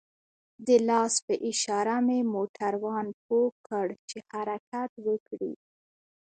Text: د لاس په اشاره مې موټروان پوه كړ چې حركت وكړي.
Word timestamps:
د 0.67 0.69
لاس 0.89 1.13
په 1.25 1.33
اشاره 1.49 1.95
مې 2.07 2.19
موټروان 2.33 3.07
پوه 3.25 3.49
كړ 3.67 3.87
چې 4.09 4.17
حركت 4.29 4.91
وكړي. 5.05 5.53